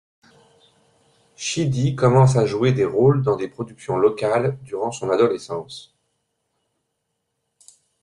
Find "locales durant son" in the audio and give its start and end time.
3.97-5.11